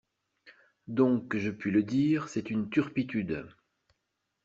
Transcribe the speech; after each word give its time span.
Donc 0.87 1.37
je 1.37 1.51
puis 1.51 1.69
le 1.69 1.83
dire, 1.83 2.27
c'est 2.27 2.49
une 2.49 2.71
turpitude! 2.71 3.45